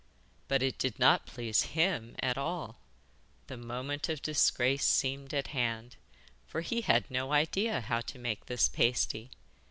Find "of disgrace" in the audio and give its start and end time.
4.09-4.83